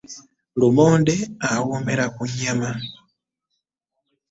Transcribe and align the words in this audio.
Lumonde 0.59 1.15
awoomera 1.51 2.05
ku 2.15 2.21
nyaama. 2.35 2.71